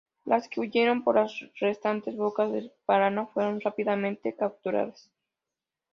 [0.25, 5.11] Las que huyeron por las restantes bocas del Paraná fueron rápidamente capturadas.